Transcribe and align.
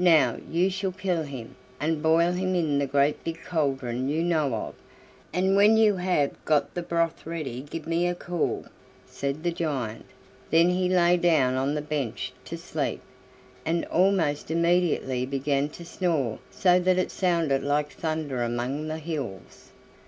"Now 0.00 0.38
you 0.50 0.70
shall 0.70 0.90
kill 0.90 1.22
him, 1.22 1.54
and 1.78 2.02
boil 2.02 2.32
him 2.32 2.56
in 2.56 2.80
the 2.80 2.86
great 2.88 3.22
big 3.22 3.38
cauldron 3.44 4.08
you 4.08 4.24
know 4.24 4.52
of, 4.52 4.74
and 5.32 5.54
when 5.54 5.76
you 5.76 5.94
have 5.94 6.44
got 6.44 6.74
the 6.74 6.82
broth 6.82 7.24
ready 7.24 7.60
give 7.62 7.86
me 7.86 8.08
a 8.08 8.14
call," 8.16 8.66
said 9.06 9.44
the 9.44 9.52
giant; 9.52 10.06
then 10.50 10.68
he 10.70 10.88
lay 10.88 11.16
down 11.16 11.54
on 11.54 11.74
the 11.76 11.80
bench 11.80 12.32
to 12.46 12.58
sleep, 12.58 13.02
and 13.64 13.84
almost 13.84 14.50
immediately 14.50 15.24
began 15.24 15.68
to 15.68 15.84
snore 15.84 16.40
so 16.50 16.80
that 16.80 16.98
it 16.98 17.12
sounded 17.12 17.62
like 17.62 17.92
thunder 17.92 18.42
among 18.42 18.88
the 18.88 18.98
hills. 18.98 19.70